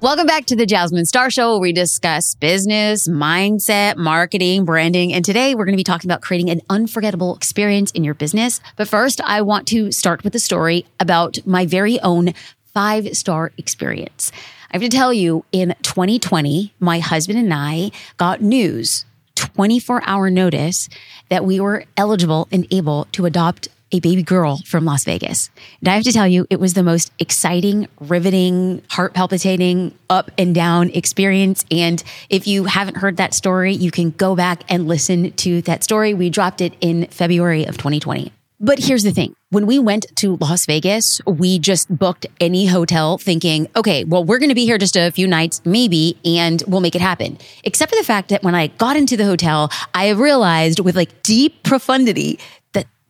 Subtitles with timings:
[0.00, 5.12] Welcome back to the Jasmine Star Show, where we discuss business, mindset, marketing, branding.
[5.12, 8.60] And today we're going to be talking about creating an unforgettable experience in your business.
[8.76, 12.32] But first, I want to start with a story about my very own
[12.72, 14.30] five star experience.
[14.70, 20.30] I have to tell you, in 2020, my husband and I got news 24 hour
[20.30, 20.88] notice
[21.28, 25.50] that we were eligible and able to adopt a baby girl from Las Vegas.
[25.80, 30.30] And I have to tell you, it was the most exciting, riveting, heart palpitating, up
[30.38, 31.64] and down experience.
[31.70, 35.84] And if you haven't heard that story, you can go back and listen to that
[35.84, 36.14] story.
[36.14, 38.32] We dropped it in February of 2020.
[38.60, 39.36] But here's the thing.
[39.50, 44.40] When we went to Las Vegas, we just booked any hotel thinking, okay, well, we're
[44.40, 47.38] going to be here just a few nights, maybe, and we'll make it happen.
[47.62, 51.22] Except for the fact that when I got into the hotel, I realized with like
[51.22, 52.40] deep profundity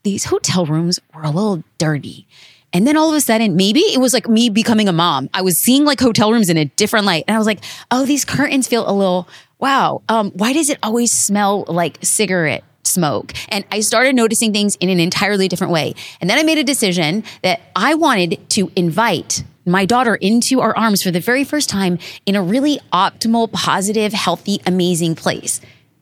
[0.08, 2.26] these hotel rooms were a little dirty.
[2.72, 5.28] And then all of a sudden, maybe it was like me becoming a mom.
[5.34, 7.24] I was seeing like hotel rooms in a different light.
[7.28, 10.02] And I was like, oh, these curtains feel a little, wow.
[10.08, 13.32] Um, why does it always smell like cigarette smoke?
[13.48, 15.94] And I started noticing things in an entirely different way.
[16.20, 20.76] And then I made a decision that I wanted to invite my daughter into our
[20.76, 25.60] arms for the very first time in a really optimal, positive, healthy, amazing place.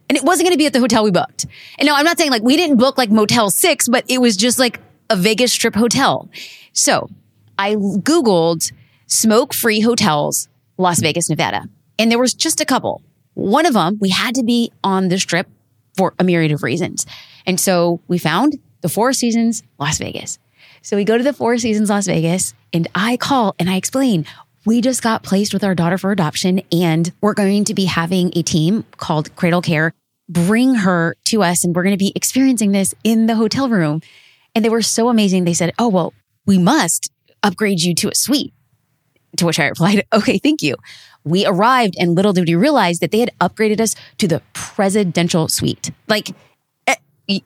[0.08, 1.46] And it wasn't going to be at the hotel we booked.
[1.78, 4.36] And no, I'm not saying like we didn't book like Motel 6, but it was
[4.36, 6.28] just like a Vegas strip hotel.
[6.72, 7.10] So
[7.58, 8.72] I Googled
[9.06, 11.68] smoke free hotels, Las Vegas, Nevada.
[11.98, 13.02] And there was just a couple.
[13.34, 15.48] One of them, we had to be on the strip
[15.96, 17.06] for a myriad of reasons.
[17.46, 20.38] And so we found the Four Seasons, Las Vegas.
[20.82, 24.26] So we go to the Four Seasons, Las Vegas, and I call and I explain
[24.66, 28.32] we just got placed with our daughter for adoption and we're going to be having
[28.36, 29.94] a team called Cradle Care
[30.28, 34.02] bring her to us and we're going to be experiencing this in the hotel room.
[34.54, 35.44] And they were so amazing.
[35.44, 36.14] They said, Oh, well,
[36.46, 37.10] we must
[37.42, 38.52] upgrade you to a suite.
[39.36, 40.76] To which I replied, Okay, thank you.
[41.24, 45.48] We arrived and little did we realize that they had upgraded us to the presidential
[45.48, 45.90] suite.
[46.08, 46.30] Like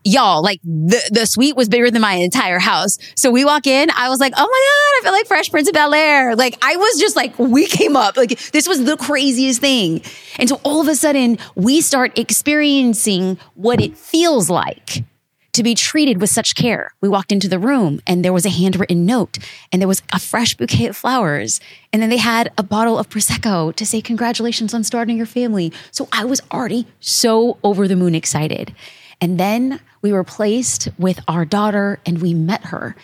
[0.05, 2.99] y'all, like the, the suite was bigger than my entire house.
[3.15, 5.69] So we walk in, I was like, oh my God, I feel like Fresh Prince
[5.69, 6.37] of Bel Air.
[6.37, 8.17] Like I was just like, we came up.
[8.17, 10.03] Like this was the craziest thing.
[10.39, 15.05] And so all of a sudden we start experiencing what it feels like
[15.53, 16.93] to be treated with such care.
[17.01, 19.39] We walked into the room and there was a handwritten note
[19.73, 21.61] and there was a fresh bouquet of flowers.
[21.93, 25.73] And then they had a bottle of Prosecco to say, congratulations on starting your family.
[25.91, 28.75] So I was already so over the moon excited.
[29.21, 32.97] And then we were placed with our daughter and we met her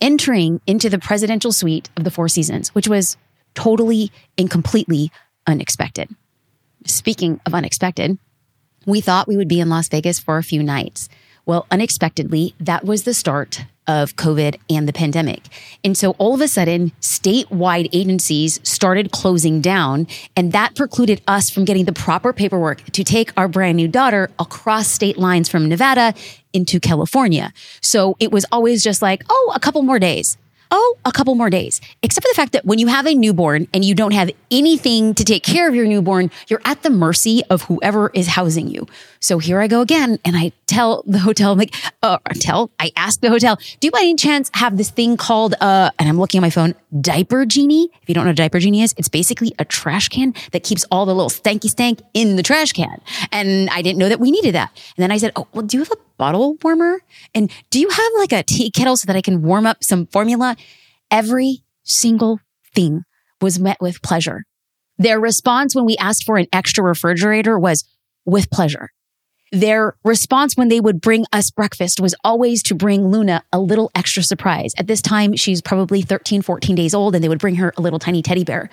[0.00, 3.16] entering into the presidential suite of the Four Seasons, which was
[3.54, 5.10] totally and completely
[5.46, 6.14] unexpected.
[6.86, 8.18] Speaking of unexpected,
[8.86, 11.08] we thought we would be in Las Vegas for a few nights.
[11.46, 15.42] Well, unexpectedly, that was the start of COVID and the pandemic.
[15.82, 20.06] And so all of a sudden, statewide agencies started closing down,
[20.36, 24.30] and that precluded us from getting the proper paperwork to take our brand new daughter
[24.38, 26.14] across state lines from Nevada
[26.52, 27.52] into California.
[27.80, 30.36] So it was always just like, oh, a couple more days
[30.70, 31.80] oh, a couple more days.
[32.02, 35.14] Except for the fact that when you have a newborn and you don't have anything
[35.14, 38.86] to take care of your newborn, you're at the mercy of whoever is housing you.
[39.20, 40.18] So here I go again.
[40.24, 43.90] And I tell the hotel, I'm like, uh, tell, I ask the hotel, do you
[43.90, 47.44] by any chance have this thing called, uh, and I'm looking at my phone, diaper
[47.46, 47.88] genie?
[48.02, 50.62] If you don't know what a diaper genie is, it's basically a trash can that
[50.62, 53.00] keeps all the little stanky stank in the trash can.
[53.32, 54.70] And I didn't know that we needed that.
[54.96, 57.00] And then I said, oh, well, do you have a bottle warmer?
[57.34, 60.06] And do you have like a tea kettle so that I can warm up some
[60.06, 60.56] formula?
[61.10, 62.40] Every single
[62.74, 63.02] thing
[63.40, 64.44] was met with pleasure.
[64.98, 67.84] Their response when we asked for an extra refrigerator was
[68.24, 68.90] with pleasure.
[69.54, 73.88] Their response when they would bring us breakfast was always to bring Luna a little
[73.94, 74.72] extra surprise.
[74.76, 77.80] At this time, she's probably 13, 14 days old, and they would bring her a
[77.80, 78.68] little tiny teddy bear.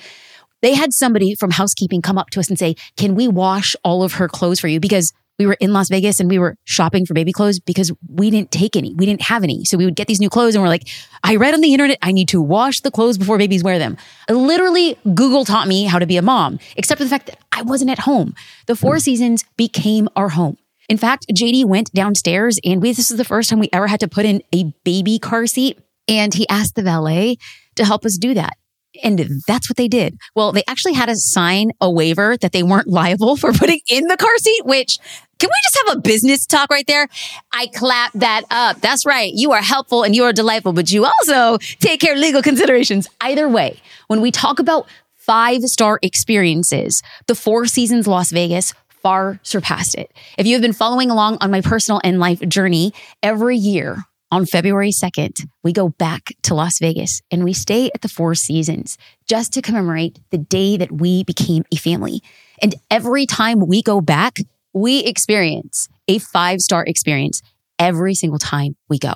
[0.64, 4.02] They had somebody from housekeeping come up to us and say, Can we wash all
[4.02, 4.80] of her clothes for you?
[4.80, 8.32] Because we were in Las Vegas and we were shopping for baby clothes because we
[8.32, 8.96] didn't take any.
[8.96, 9.66] We didn't have any.
[9.66, 10.88] So we would get these new clothes and we're like,
[11.24, 13.98] I read on the internet, I need to wash the clothes before babies wear them.
[14.30, 17.62] Literally, Google taught me how to be a mom, except for the fact that I
[17.62, 18.36] wasn't at home.
[18.66, 19.00] The Four hmm.
[19.00, 20.58] Seasons became our home.
[20.92, 24.02] In fact, JD went downstairs and we, this is the first time we ever had
[24.02, 25.80] to put in a baby car seat.
[26.10, 27.38] And he asked the valet
[27.76, 28.58] to help us do that.
[29.02, 30.18] And that's what they did.
[30.36, 34.08] Well, they actually had to sign a waiver that they weren't liable for putting in
[34.08, 34.98] the car seat, which
[35.40, 37.08] can we just have a business talk right there?
[37.54, 38.82] I clap that up.
[38.82, 39.32] That's right.
[39.34, 43.08] You are helpful and you are delightful, but you also take care of legal considerations.
[43.22, 49.40] Either way, when we talk about five star experiences, the Four Seasons Las Vegas far
[49.44, 50.12] surpassed it.
[50.38, 54.46] If you have been following along on my personal and life journey, every year on
[54.46, 58.98] February 2nd, we go back to Las Vegas and we stay at the Four Seasons
[59.28, 62.22] just to commemorate the day that we became a family.
[62.62, 64.38] And every time we go back,
[64.74, 67.42] we experience a five star experience
[67.78, 69.14] every single time we go.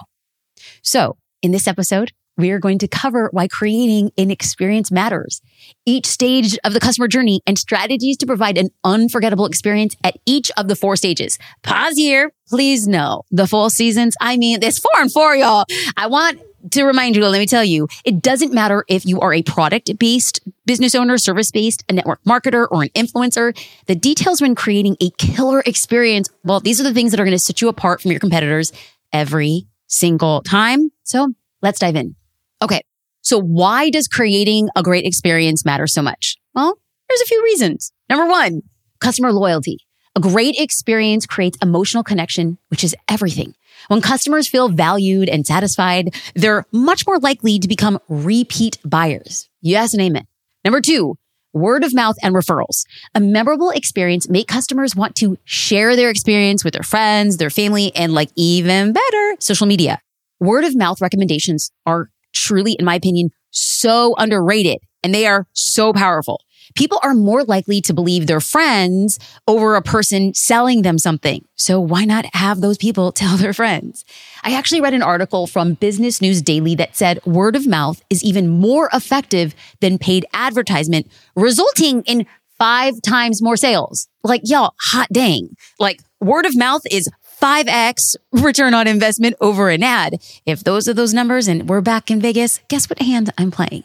[0.81, 5.41] So in this episode, we are going to cover why creating an experience matters,
[5.85, 10.51] each stage of the customer journey and strategies to provide an unforgettable experience at each
[10.57, 11.37] of the four stages.
[11.63, 12.31] Pause here.
[12.47, 14.15] Please know the full seasons.
[14.19, 15.65] I mean, there's four and four, y'all.
[15.97, 16.39] I want
[16.71, 19.97] to remind you, let me tell you, it doesn't matter if you are a product
[19.99, 23.57] based business owner, service based, a network marketer, or an influencer.
[23.85, 27.37] The details when creating a killer experience, well, these are the things that are going
[27.37, 28.73] to set you apart from your competitors
[29.13, 30.91] every single time.
[31.03, 32.15] So let's dive in.
[32.61, 32.81] Okay.
[33.21, 36.37] So why does creating a great experience matter so much?
[36.53, 36.77] Well,
[37.09, 37.91] there's a few reasons.
[38.09, 38.61] Number one,
[38.99, 39.79] customer loyalty.
[40.15, 43.53] A great experience creates emotional connection, which is everything.
[43.89, 49.49] When customers feel valued and satisfied, they're much more likely to become repeat buyers.
[49.61, 50.25] Yes and amen.
[50.63, 51.17] Number two,
[51.53, 52.85] word of mouth and referrals.
[53.13, 57.93] A memorable experience make customers want to share their experience with their friends, their family,
[57.95, 59.99] and like even better, social media.
[60.39, 65.93] Word of mouth recommendations are truly, in my opinion, so underrated and they are so
[65.93, 66.41] powerful.
[66.73, 71.45] People are more likely to believe their friends over a person selling them something.
[71.55, 74.03] So why not have those people tell their friends?
[74.43, 78.23] I actually read an article from Business News Daily that said word of mouth is
[78.23, 82.25] even more effective than paid advertisement, resulting in
[82.57, 84.07] five times more sales.
[84.23, 85.49] Like, y'all, hot dang.
[85.79, 87.07] Like, word of mouth is
[87.45, 90.15] 5x return on investment over an ad.
[90.47, 93.83] If those are those numbers and we're back in Vegas, guess what hand I'm playing?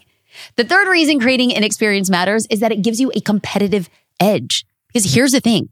[0.56, 4.64] The third reason creating an experience matters is that it gives you a competitive edge.
[4.88, 5.68] Because here's the thing.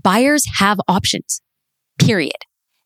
[0.00, 1.40] Buyers have options,
[1.98, 2.36] period.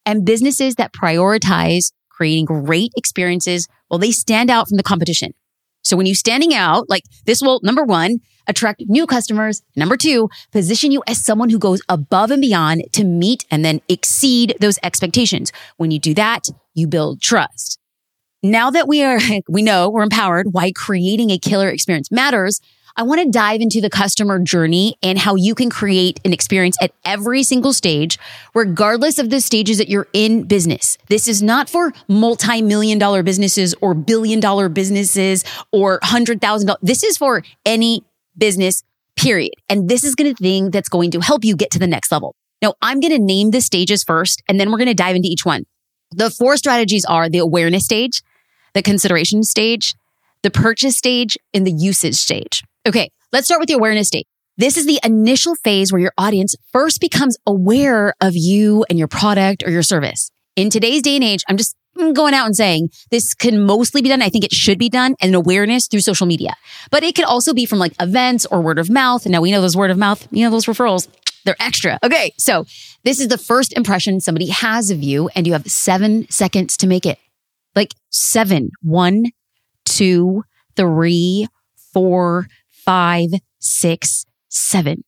[0.07, 5.35] And businesses that prioritize creating great experiences, well, they stand out from the competition.
[5.83, 9.63] So when you standing out, like this will, number one, attract new customers.
[9.77, 13.81] Number two, position you as someone who goes above and beyond to meet and then
[13.89, 15.53] exceed those expectations.
[15.79, 17.79] When you do that, you build trust.
[18.43, 19.19] Now that we are,
[19.49, 22.61] we know we're empowered why creating a killer experience matters.
[22.97, 26.77] I want to dive into the customer journey and how you can create an experience
[26.83, 28.19] at every single stage,
[28.53, 30.99] regardless of the stages that you're in business.
[31.09, 36.81] This is not for multi-million dollar businesses or billion dollar businesses or hundred thousand dollars.
[36.83, 38.05] This is for any
[38.37, 38.83] business,
[39.17, 39.55] period.
[39.69, 41.79] And this is going to be the thing that's going to help you get to
[41.79, 42.35] the next level.
[42.63, 45.29] Now, I'm going to name the stages first, and then we're going to dive into
[45.29, 45.65] each one.
[46.13, 48.23] The four strategies are the awareness stage,
[48.75, 49.95] the consideration stage,
[50.43, 52.63] the purchase stage, and the usage stage.
[52.87, 54.27] Okay, let's start with the awareness stage.
[54.57, 59.09] This is the initial phase where your audience first becomes aware of you and your
[59.09, 60.31] product or your service.
[60.57, 61.77] In today's day and age, I'm just
[62.13, 64.23] going out and saying this can mostly be done.
[64.23, 66.55] I think it should be done and awareness through social media,
[66.91, 69.25] but it could also be from like events or word of mouth.
[69.25, 71.09] And now we know those word of mouth, you know, those referrals,
[71.45, 71.99] they're extra.
[72.03, 72.33] Okay.
[72.39, 72.67] So
[73.05, 76.87] this is the first impression somebody has of you and you have seven seconds to
[76.87, 77.19] make it.
[77.75, 79.25] Like seven, one,
[79.85, 80.45] two,
[80.77, 81.47] three,
[81.93, 85.05] four, five, six, seven.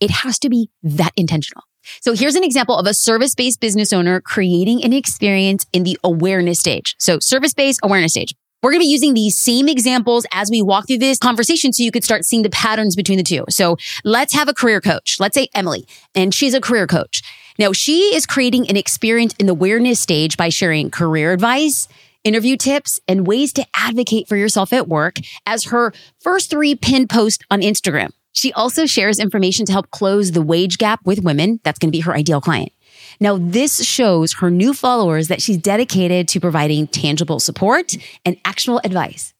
[0.00, 1.64] It has to be that intentional.
[2.00, 5.98] So here's an example of a service based business owner creating an experience in the
[6.04, 6.94] awareness stage.
[6.98, 8.34] So service based awareness stage.
[8.62, 11.84] We're going to be using these same examples as we walk through this conversation so
[11.84, 13.44] you could start seeing the patterns between the two.
[13.50, 15.18] So let's have a career coach.
[15.20, 17.22] Let's say Emily, and she's a career coach.
[17.58, 21.86] Now she is creating an experience in the awareness stage by sharing career advice,
[22.24, 27.10] interview tips, and ways to advocate for yourself at work as her first three pinned
[27.10, 28.10] posts on Instagram.
[28.32, 31.60] She also shares information to help close the wage gap with women.
[31.64, 32.72] That's going to be her ideal client.
[33.20, 38.80] Now, this shows her new followers that she's dedicated to providing tangible support and actionable
[38.84, 39.34] advice.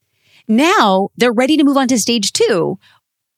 [0.49, 2.79] Now they're ready to move on to stage two,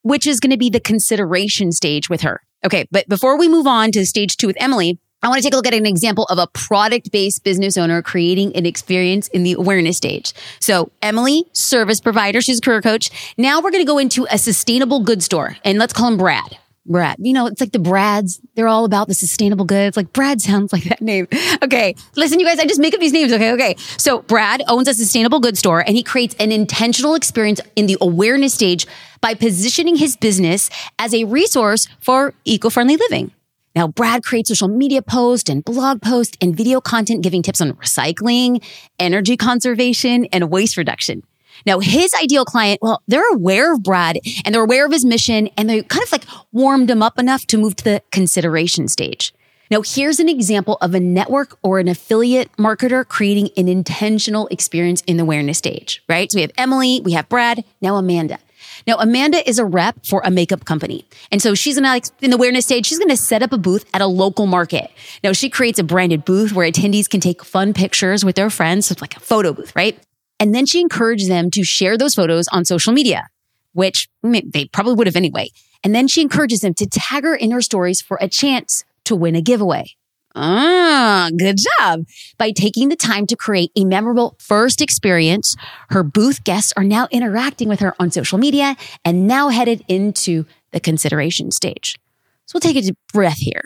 [0.02, 2.40] which is going to be the consideration stage with her.
[2.64, 2.86] Okay.
[2.90, 5.56] But before we move on to stage two with Emily, I want to take a
[5.56, 9.52] look at an example of a product based business owner creating an experience in the
[9.52, 10.32] awareness stage.
[10.60, 13.34] So Emily, service provider, she's a career coach.
[13.36, 16.56] Now we're going to go into a sustainable goods store and let's call him Brad.
[16.86, 17.16] Brad.
[17.20, 18.40] You know, it's like the Brads.
[18.54, 19.96] They're all about the sustainable goods.
[19.96, 21.28] Like Brad sounds like that name.
[21.62, 21.94] Okay.
[22.16, 23.32] Listen, you guys, I just make up these names.
[23.32, 23.52] Okay.
[23.52, 23.76] Okay.
[23.98, 27.98] So Brad owns a sustainable goods store and he creates an intentional experience in the
[28.00, 28.86] awareness stage
[29.20, 33.32] by positioning his business as a resource for eco-friendly living.
[33.74, 37.72] Now, Brad creates social media posts and blog posts and video content giving tips on
[37.74, 38.64] recycling,
[38.98, 41.22] energy conservation, and waste reduction.
[41.66, 45.48] Now, his ideal client, well, they're aware of Brad and they're aware of his mission
[45.56, 49.32] and they kind of like warmed him up enough to move to the consideration stage.
[49.70, 55.00] Now, here's an example of a network or an affiliate marketer creating an intentional experience
[55.02, 56.30] in the awareness stage, right?
[56.30, 58.38] So we have Emily, we have Brad, now Amanda.
[58.86, 61.06] Now, Amanda is a rep for a makeup company.
[61.30, 63.84] And so she's gonna, like, in the awareness stage, she's gonna set up a booth
[63.94, 64.90] at a local market.
[65.22, 68.86] Now, she creates a branded booth where attendees can take fun pictures with their friends.
[68.86, 69.98] So it's like a photo booth, right?
[70.38, 73.28] And then she encourages them to share those photos on social media,
[73.72, 75.50] which they probably would have anyway.
[75.84, 79.16] And then she encourages them to tag her in her stories for a chance to
[79.16, 79.92] win a giveaway.
[80.34, 82.04] Ah, good job.
[82.38, 85.56] By taking the time to create a memorable first experience,
[85.90, 90.46] her booth guests are now interacting with her on social media and now headed into
[90.70, 91.98] the consideration stage.
[92.46, 93.64] So we'll take a deep breath here.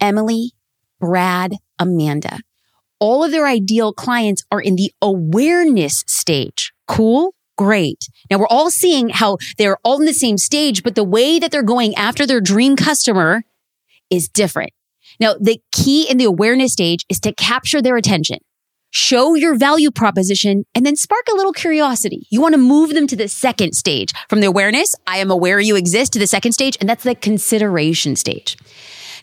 [0.00, 0.52] Emily,
[0.98, 2.40] Brad, Amanda.
[2.98, 6.72] All of their ideal clients are in the awareness stage.
[6.86, 7.34] Cool?
[7.56, 8.08] Great.
[8.30, 11.50] Now we're all seeing how they're all in the same stage, but the way that
[11.50, 13.42] they're going after their dream customer
[14.08, 14.72] is different.
[15.20, 18.38] Now, the key in the awareness stage is to capture their attention,
[18.90, 22.26] show your value proposition, and then spark a little curiosity.
[22.30, 25.60] You want to move them to the second stage from the awareness, I am aware
[25.60, 28.56] you exist, to the second stage, and that's the consideration stage.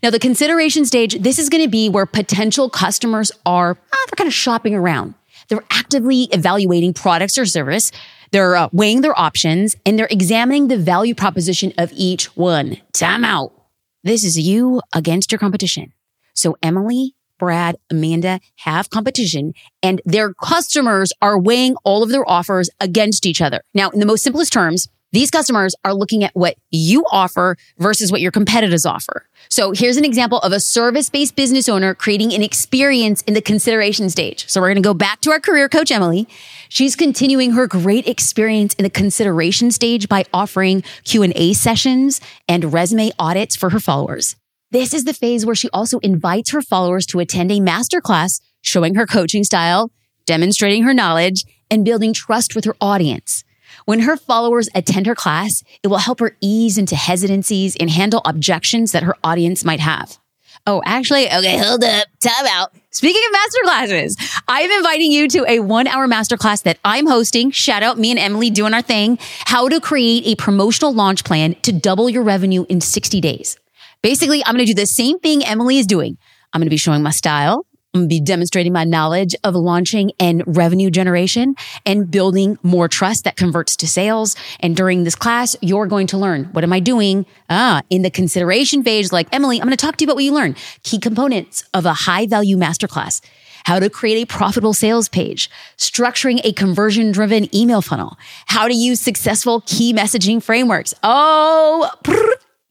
[0.03, 4.15] Now, the consideration stage, this is going to be where potential customers are, ah, they're
[4.15, 5.15] kind of shopping around.
[5.47, 7.91] They're actively evaluating products or service.
[8.31, 12.77] They're uh, weighing their options and they're examining the value proposition of each one.
[12.91, 13.56] Time out.
[14.03, 15.93] This is you against your competition.
[16.33, 22.69] So Emily, Brad, Amanda have competition and their customers are weighing all of their offers
[22.79, 23.61] against each other.
[23.73, 28.11] Now, in the most simplest terms, these customers are looking at what you offer versus
[28.11, 29.27] what your competitors offer.
[29.49, 33.41] So here's an example of a service based business owner creating an experience in the
[33.41, 34.49] consideration stage.
[34.49, 36.27] So we're going to go back to our career coach, Emily.
[36.69, 42.19] She's continuing her great experience in the consideration stage by offering Q and A sessions
[42.47, 44.35] and resume audits for her followers.
[44.71, 48.95] This is the phase where she also invites her followers to attend a masterclass showing
[48.95, 49.91] her coaching style,
[50.25, 53.45] demonstrating her knowledge, and building trust with her audience.
[53.87, 58.21] When her followers attend her class, it will help her ease into hesitancies and handle
[58.25, 60.17] objections that her audience might have.
[60.65, 62.73] Oh, actually, okay, hold up, time out.
[62.91, 67.49] Speaking of masterclasses, I'm inviting you to a one hour masterclass that I'm hosting.
[67.51, 69.19] Shout out me and Emily doing our thing.
[69.45, 73.57] How to create a promotional launch plan to double your revenue in 60 days.
[74.01, 76.17] Basically, I'm going to do the same thing Emily is doing.
[76.51, 77.65] I'm going to be showing my style.
[78.05, 83.77] Be demonstrating my knowledge of launching and revenue generation and building more trust that converts
[83.77, 84.35] to sales.
[84.59, 87.25] And during this class, you're going to learn what am I doing?
[87.49, 90.25] Ah, in the consideration phase, like Emily, I'm going to talk to you about what
[90.25, 90.55] you learn.
[90.83, 93.21] Key components of a high value masterclass
[93.67, 98.73] how to create a profitable sales page, structuring a conversion driven email funnel, how to
[98.73, 100.93] use successful key messaging frameworks.
[101.03, 101.91] Oh,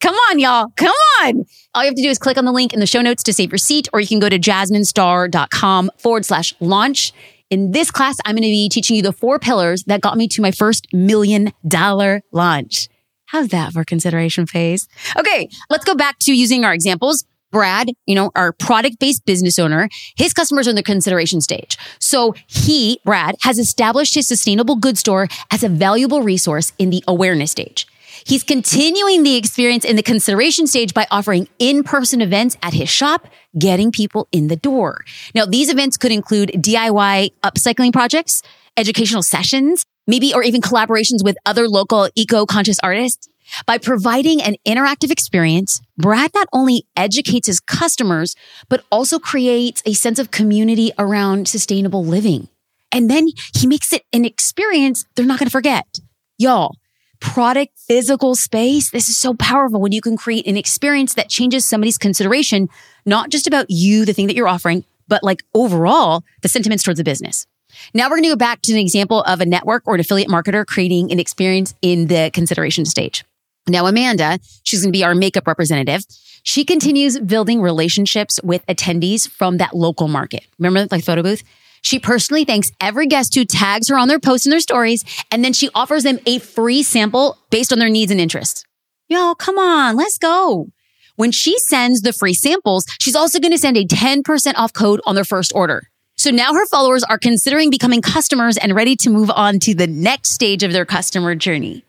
[0.01, 0.69] Come on, y'all.
[0.77, 1.45] Come on.
[1.75, 3.33] All you have to do is click on the link in the show notes to
[3.33, 7.13] save your seat, or you can go to jasminestar.com forward slash launch.
[7.49, 10.29] In this class, I'm going to be teaching you the four pillars that got me
[10.29, 12.89] to my first million dollar launch.
[13.27, 14.87] How's that for consideration phase?
[15.17, 17.25] Okay, let's go back to using our examples.
[17.53, 21.79] Brad, you know, our product based business owner, his customers are in the consideration stage.
[22.01, 27.03] So he, Brad, has established his sustainable goods store as a valuable resource in the
[27.07, 27.87] awareness stage.
[28.27, 33.29] He's continuing the experience in the consideration stage by offering in-person events at his shop,
[33.57, 35.05] getting people in the door.
[35.33, 38.43] Now, these events could include DIY upcycling projects,
[38.77, 43.29] educational sessions, maybe, or even collaborations with other local eco-conscious artists.
[43.65, 48.35] By providing an interactive experience, Brad not only educates his customers,
[48.69, 52.49] but also creates a sense of community around sustainable living.
[52.91, 56.01] And then he makes it an experience they're not going to forget.
[56.39, 56.75] Y'all,
[57.21, 58.91] product physical space.
[58.91, 62.69] This is so powerful when you can create an experience that changes somebody's consideration,
[63.05, 66.99] not just about you, the thing that you're offering, but like overall the sentiments towards
[66.99, 67.47] the business.
[67.95, 70.29] Now we're going to go back to an example of a network or an affiliate
[70.29, 73.25] marketer creating an experience in the consideration stage.
[73.69, 76.05] Now, Amanda, she's going to be our makeup representative.
[76.45, 80.47] She continues building relationships with attendees from that local market.
[80.59, 81.43] Remember like photo booth?
[81.83, 85.45] She personally thanks every guest who tags her on their posts and their stories, and
[85.45, 88.65] then she offers them a free sample based on their needs and interests.
[89.09, 90.69] Y'all, come on, let's go.
[91.17, 95.01] When she sends the free samples, she's also going to send a 10% off code
[95.07, 95.89] on their first order.
[96.17, 99.87] So now her followers are considering becoming customers and ready to move on to the
[99.87, 101.85] next stage of their customer journey.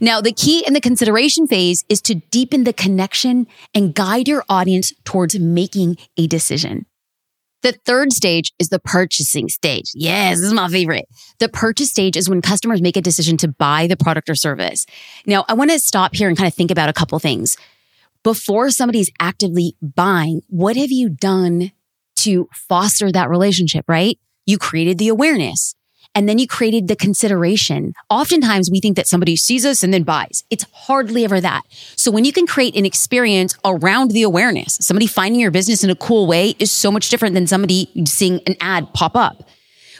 [0.00, 4.44] Now, the key in the consideration phase is to deepen the connection and guide your
[4.48, 6.86] audience towards making a decision.
[7.62, 9.90] The third stage is the purchasing stage.
[9.94, 11.06] Yes, this is my favorite.
[11.40, 14.86] The purchase stage is when customers make a decision to buy the product or service.
[15.26, 17.56] Now, I want to stop here and kind of think about a couple things.
[18.22, 21.72] before somebody's actively buying, what have you done
[22.16, 24.18] to foster that relationship, right?
[24.46, 25.74] You created the awareness
[26.18, 27.94] and then you created the consideration.
[28.10, 30.42] Oftentimes we think that somebody sees us and then buys.
[30.50, 31.62] It's hardly ever that.
[31.94, 35.90] So when you can create an experience around the awareness, somebody finding your business in
[35.90, 39.48] a cool way is so much different than somebody seeing an ad pop up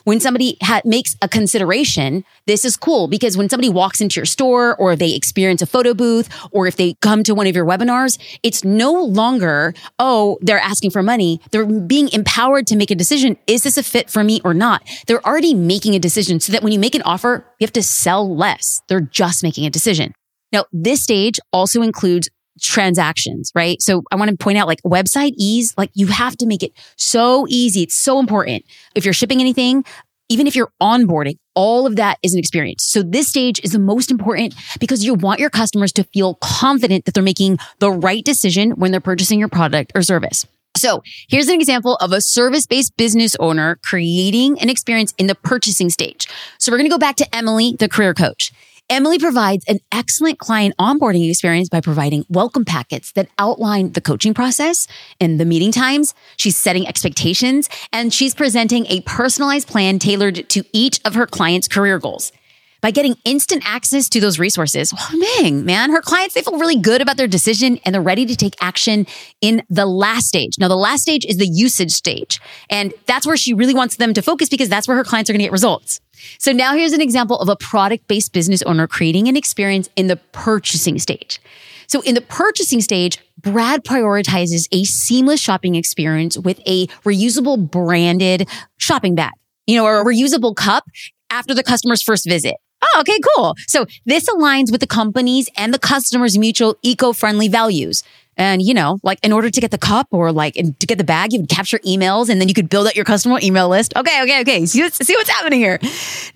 [0.05, 4.27] when somebody ha- makes a consideration, this is cool because when somebody walks into your
[4.27, 7.67] store or they experience a photo booth or if they come to one of your
[7.67, 11.41] webinars, it's no longer, oh, they're asking for money.
[11.51, 13.37] They're being empowered to make a decision.
[13.47, 14.83] Is this a fit for me or not?
[15.07, 17.83] They're already making a decision so that when you make an offer, you have to
[17.83, 18.83] sell less.
[18.89, 20.13] They're just making a decision.
[20.53, 22.29] Now, this stage also includes
[22.61, 23.81] transactions, right?
[23.81, 26.73] So I want to point out like website ease, like you have to make it
[26.97, 27.83] so easy.
[27.83, 28.65] It's so important.
[28.95, 29.85] If you're shipping anything,
[30.29, 32.85] even if you're onboarding, all of that is an experience.
[32.85, 37.07] So this stage is the most important because you want your customers to feel confident
[37.07, 40.47] that they're making the right decision when they're purchasing your product or service.
[40.77, 45.35] So here's an example of a service based business owner creating an experience in the
[45.35, 46.29] purchasing stage.
[46.59, 48.53] So we're going to go back to Emily, the career coach.
[48.91, 54.33] Emily provides an excellent client onboarding experience by providing welcome packets that outline the coaching
[54.33, 54.87] process
[55.21, 56.15] and the meeting times.
[56.39, 61.69] She's setting expectations and she's presenting a personalized plan tailored to each of her clients'
[61.69, 62.33] career goals.
[62.81, 66.79] By getting instant access to those resources, well, man, man, her clients, they feel really
[66.79, 69.07] good about their decision and they're ready to take action
[69.41, 70.59] in the last stage.
[70.59, 72.41] Now, the last stage is the usage stage.
[72.71, 75.33] And that's where she really wants them to focus because that's where her clients are
[75.33, 76.01] going to get results.
[76.39, 80.07] So now here's an example of a product based business owner creating an experience in
[80.07, 81.41] the purchasing stage.
[81.89, 88.49] So in the purchasing stage, Brad prioritizes a seamless shopping experience with a reusable branded
[88.77, 89.33] shopping bag,
[89.67, 90.85] you know, or a reusable cup
[91.31, 92.57] after the customer's first visit.
[92.81, 93.55] Oh, okay, cool.
[93.67, 98.03] So this aligns with the company's and the customer's mutual eco-friendly values.
[98.37, 101.03] And, you know, like in order to get the cup or like to get the
[101.03, 103.97] bag, you would capture emails and then you could build out your customer email list.
[103.97, 104.65] Okay, okay, okay.
[104.65, 105.81] See, see what's happening here.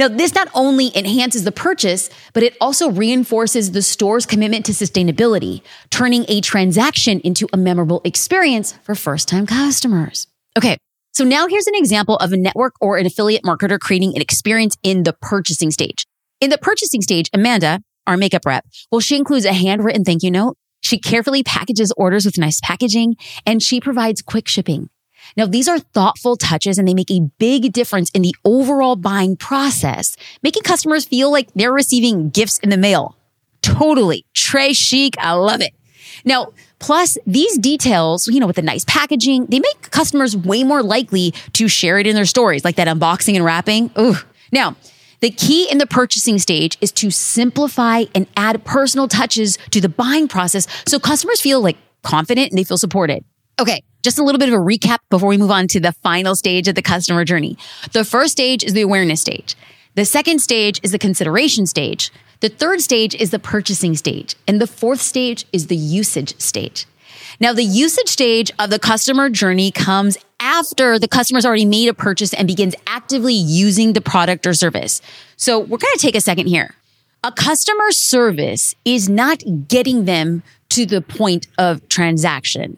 [0.00, 4.72] Now, this not only enhances the purchase, but it also reinforces the store's commitment to
[4.72, 10.26] sustainability, turning a transaction into a memorable experience for first time customers.
[10.58, 10.78] Okay.
[11.12, 14.76] So now here's an example of a network or an affiliate marketer creating an experience
[14.82, 16.04] in the purchasing stage.
[16.42, 20.30] In the purchasing stage, Amanda, our makeup rep, well, she includes a handwritten thank you
[20.32, 20.56] note.
[20.80, 23.14] She carefully packages orders with nice packaging
[23.46, 24.90] and she provides quick shipping.
[25.36, 29.36] Now, these are thoughtful touches and they make a big difference in the overall buying
[29.36, 33.16] process, making customers feel like they're receiving gifts in the mail.
[33.62, 34.26] Totally.
[34.34, 35.14] Très chic.
[35.18, 35.72] I love it.
[36.24, 36.48] Now,
[36.80, 41.34] plus these details, you know, with the nice packaging, they make customers way more likely
[41.52, 43.92] to share it in their stories, like that unboxing and wrapping.
[43.96, 44.16] Ooh.
[44.50, 44.74] Now,
[45.22, 49.88] the key in the purchasing stage is to simplify and add personal touches to the
[49.88, 53.24] buying process so customers feel like confident and they feel supported.
[53.60, 53.82] Okay.
[54.02, 56.66] Just a little bit of a recap before we move on to the final stage
[56.66, 57.56] of the customer journey.
[57.92, 59.54] The first stage is the awareness stage.
[59.94, 62.10] The second stage is the consideration stage.
[62.40, 64.34] The third stage is the purchasing stage.
[64.48, 66.86] And the fourth stage is the usage stage.
[67.40, 71.94] Now, the usage stage of the customer journey comes after the customer's already made a
[71.94, 75.00] purchase and begins actively using the product or service.
[75.36, 76.74] So we're going to take a second here.
[77.24, 82.76] A customer service is not getting them to the point of transaction.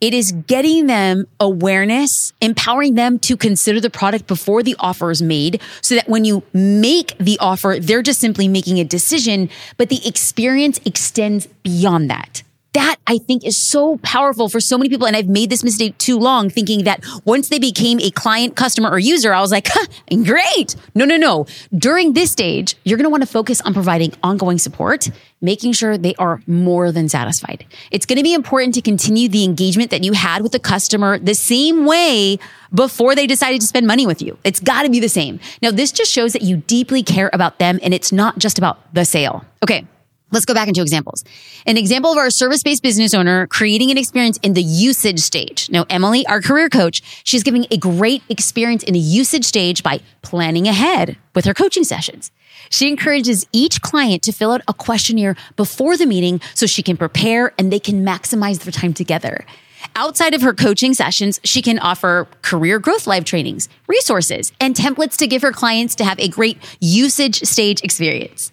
[0.00, 5.22] It is getting them awareness, empowering them to consider the product before the offer is
[5.22, 9.88] made so that when you make the offer, they're just simply making a decision, but
[9.88, 12.42] the experience extends beyond that
[12.76, 15.06] that I think is so powerful for so many people.
[15.06, 18.90] And I've made this mistake too long thinking that once they became a client, customer,
[18.90, 19.86] or user, I was like, huh,
[20.22, 20.76] great.
[20.94, 21.46] No, no, no.
[21.74, 25.10] During this stage, you're going to want to focus on providing ongoing support,
[25.40, 27.64] making sure they are more than satisfied.
[27.90, 31.18] It's going to be important to continue the engagement that you had with the customer
[31.18, 32.38] the same way
[32.74, 34.36] before they decided to spend money with you.
[34.44, 35.40] It's got to be the same.
[35.62, 38.92] Now, this just shows that you deeply care about them and it's not just about
[38.92, 39.46] the sale.
[39.62, 39.86] Okay.
[40.32, 41.22] Let's go back into examples.
[41.66, 45.70] An example of our service based business owner creating an experience in the usage stage.
[45.70, 50.00] Now, Emily, our career coach, she's giving a great experience in the usage stage by
[50.22, 52.32] planning ahead with her coaching sessions.
[52.70, 56.96] She encourages each client to fill out a questionnaire before the meeting so she can
[56.96, 59.46] prepare and they can maximize their time together.
[59.94, 65.16] Outside of her coaching sessions, she can offer career growth live trainings, resources, and templates
[65.18, 68.50] to give her clients to have a great usage stage experience.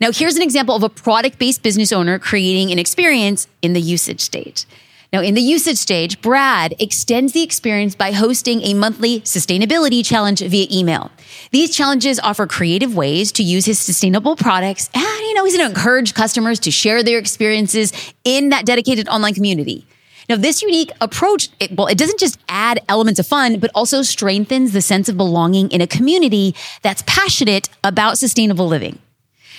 [0.00, 3.80] Now, here's an example of a product based business owner creating an experience in the
[3.80, 4.66] usage stage.
[5.12, 10.40] Now, in the usage stage, Brad extends the experience by hosting a monthly sustainability challenge
[10.40, 11.10] via email.
[11.52, 15.70] These challenges offer creative ways to use his sustainable products, and you know, he's going
[15.70, 17.92] to encourage customers to share their experiences
[18.24, 19.86] in that dedicated online community.
[20.28, 24.02] Now, this unique approach, it, well, it doesn't just add elements of fun, but also
[24.02, 28.98] strengthens the sense of belonging in a community that's passionate about sustainable living.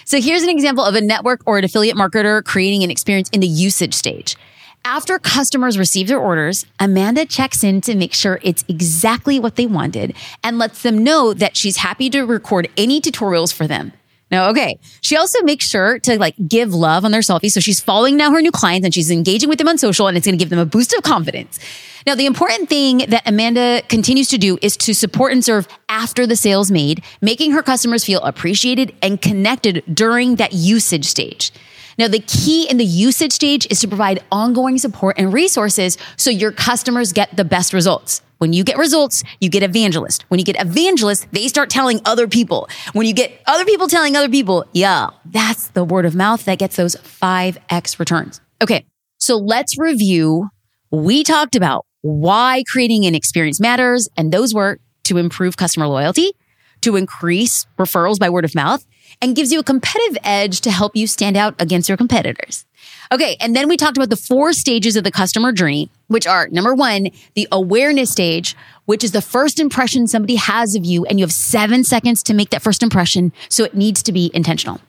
[0.08, 3.41] So here's an example of a network or an affiliate marketer creating an experience in
[3.41, 4.38] the usage stage.
[4.86, 9.65] After customers receive their orders, Amanda checks in to make sure it's exactly what they
[9.65, 10.15] wanted
[10.46, 13.91] and lets them know that she's happy to record any tutorials for them.
[14.29, 14.79] Now, okay.
[15.01, 17.49] She also makes sure to like give love on their selfie.
[17.49, 20.17] So she's following now her new clients and she's engaging with them on social and
[20.17, 21.59] it's going to give them a boost of confidence.
[22.05, 26.25] Now, the important thing that Amanda continues to do is to support and serve after
[26.25, 31.51] the sales made, making her customers feel appreciated and connected during that usage stage.
[31.97, 36.29] Now, the key in the usage stage is to provide ongoing support and resources so
[36.29, 38.21] your customers get the best results.
[38.38, 40.23] When you get results, you get evangelist.
[40.27, 42.69] When you get evangelist, they start telling other people.
[42.93, 46.60] When you get other people telling other people, yeah, that's the word of mouth that
[46.60, 48.41] gets those 5x returns.
[48.62, 48.86] Okay.
[49.17, 50.49] So let's review.
[50.91, 54.07] We talked about why creating an experience matters.
[54.15, 56.33] And those were to improve customer loyalty,
[56.81, 58.86] to increase referrals by word of mouth,
[59.21, 62.65] and gives you a competitive edge to help you stand out against your competitors.
[63.12, 63.38] Okay.
[63.39, 66.73] And then we talked about the four stages of the customer journey, which are number
[66.73, 71.06] one, the awareness stage, which is the first impression somebody has of you.
[71.06, 73.32] And you have seven seconds to make that first impression.
[73.49, 74.82] So it needs to be intentional.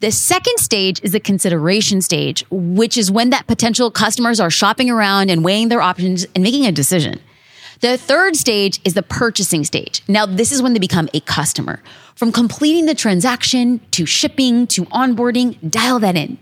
[0.00, 4.88] The second stage is the consideration stage, which is when that potential customers are shopping
[4.88, 7.20] around and weighing their options and making a decision.
[7.80, 10.02] The third stage is the purchasing stage.
[10.08, 11.80] Now, this is when they become a customer.
[12.16, 16.38] From completing the transaction to shipping to onboarding, dial that in.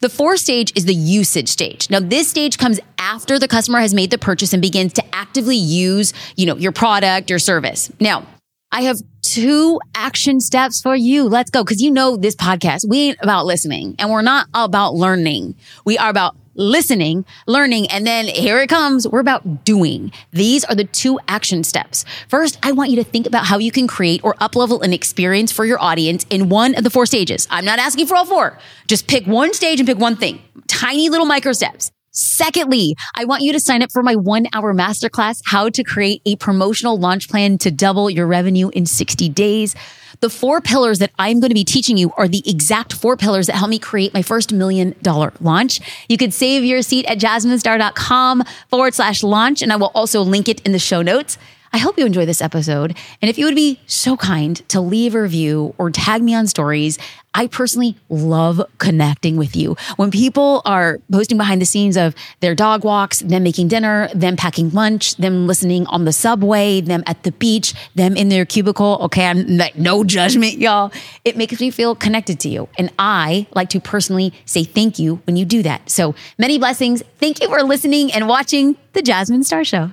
[0.00, 1.88] The fourth stage is the usage stage.
[1.90, 5.56] Now, this stage comes after the customer has made the purchase and begins to actively
[5.56, 7.92] use, you know, your product or service.
[8.00, 8.26] Now,
[8.72, 11.28] I have two action steps for you.
[11.28, 11.64] Let's go.
[11.64, 15.54] Cause you know this podcast, we ain't about listening and we're not about learning.
[15.84, 19.06] We are about listening, learning, and then here it comes.
[19.06, 20.12] We're about doing.
[20.32, 22.04] These are the two action steps.
[22.28, 25.52] First, I want you to think about how you can create or uplevel an experience
[25.52, 27.46] for your audience in one of the four stages.
[27.50, 28.58] I'm not asking for all four.
[28.86, 30.42] Just pick one stage and pick one thing.
[30.66, 31.90] Tiny little micro steps.
[32.20, 36.20] Secondly, I want you to sign up for my one hour masterclass, how to create
[36.26, 39.74] a promotional launch plan to double your revenue in 60 days.
[40.20, 43.46] The four pillars that I'm going to be teaching you are the exact four pillars
[43.46, 45.80] that help me create my first million dollar launch.
[46.10, 49.62] You could save your seat at jasminestar.com forward slash launch.
[49.62, 51.38] And I will also link it in the show notes.
[51.72, 52.96] I hope you enjoy this episode.
[53.22, 56.46] And if you would be so kind to leave a review or tag me on
[56.46, 56.98] stories,
[57.32, 59.76] I personally love connecting with you.
[59.94, 64.36] When people are posting behind the scenes of their dog walks, them making dinner, them
[64.36, 68.98] packing lunch, them listening on the subway, them at the beach, them in their cubicle.
[69.02, 69.26] Okay.
[69.26, 70.92] I'm like, no judgment, y'all.
[71.24, 72.68] It makes me feel connected to you.
[72.78, 75.88] And I like to personally say thank you when you do that.
[75.88, 77.04] So many blessings.
[77.18, 79.92] Thank you for listening and watching the Jasmine Star Show.